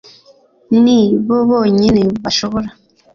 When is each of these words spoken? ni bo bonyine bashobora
ni 0.83 0.99
bo 1.25 1.37
bonyine 1.49 2.01
bashobora 2.23 2.69